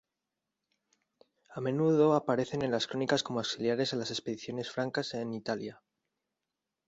A 1.55 1.59
menudo 1.61 2.15
aparecen 2.15 2.63
en 2.63 2.71
las 2.71 2.87
crónicas 2.89 3.21
como 3.25 3.37
auxiliares 3.39 3.93
en 3.93 3.99
las 3.99 4.09
expediciones 4.09 4.71
francas 4.71 5.13
en 5.13 5.31
Italia. 5.35 5.79